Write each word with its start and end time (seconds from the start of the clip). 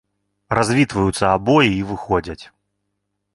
Развітваюцца 0.57 1.25
абое 1.35 1.67
і 1.75 1.85
выходзяць. 1.91 2.41